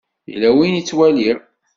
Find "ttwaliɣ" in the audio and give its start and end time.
0.83-1.37